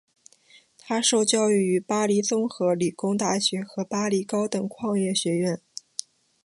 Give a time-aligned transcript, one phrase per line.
[0.79, 5.61] 他受教育于巴黎综合理工大学和巴黎高等矿业学院。